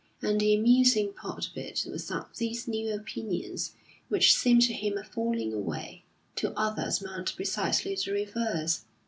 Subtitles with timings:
[0.19, 3.75] And the amusing part of it was that these new opinions
[4.09, 6.05] which seemed to him a falling away,
[6.37, 8.85] to others meant precisely the reverse.